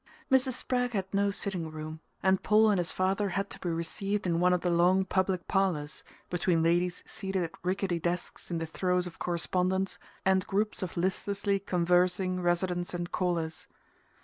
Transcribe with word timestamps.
Mrs. 0.31 0.53
Spragg 0.53 0.93
had 0.93 1.13
no 1.13 1.29
sitting 1.29 1.69
room, 1.69 1.99
and 2.23 2.41
Paul 2.41 2.71
and 2.71 2.79
his 2.79 2.89
father 2.89 3.29
had 3.29 3.51
to 3.51 3.59
be 3.59 3.69
received 3.69 4.25
in 4.25 4.39
one 4.39 4.51
of 4.51 4.61
the 4.61 4.71
long 4.71 5.05
public 5.05 5.47
parlours, 5.47 6.01
between 6.31 6.63
ladies 6.63 7.03
seated 7.05 7.43
at 7.43 7.51
rickety 7.61 7.99
desks 7.99 8.49
in 8.49 8.57
the 8.57 8.65
throes 8.65 9.05
of 9.05 9.19
correspondence 9.19 9.99
and 10.25 10.47
groups 10.47 10.81
of 10.81 10.97
listlessly 10.97 11.59
conversing 11.59 12.41
residents 12.41 12.95
and 12.95 13.11
callers. 13.11 13.67